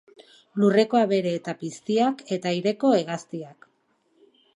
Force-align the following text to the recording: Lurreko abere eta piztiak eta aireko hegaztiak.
Lurreko 0.61 0.99
abere 1.01 1.33
eta 1.39 1.53
piztiak 1.59 2.23
eta 2.37 2.53
aireko 2.53 2.95
hegaztiak. 3.01 3.69